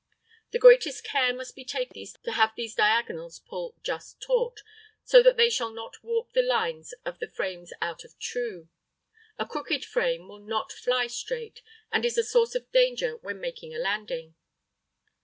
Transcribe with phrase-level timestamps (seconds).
[0.49, 4.63] The greatest care must be taken to have these diagonals pull just taut,
[5.03, 8.67] so that they shall not warp the lines of the frames out of true.
[9.37, 11.61] A crooked frame will not fly straight,
[11.91, 14.33] and is a source of danger when making a landing.